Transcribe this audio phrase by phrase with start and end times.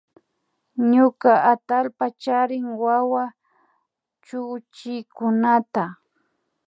[0.91, 3.23] Ñuka atallpa charin wawa
[4.25, 5.83] chuchikunata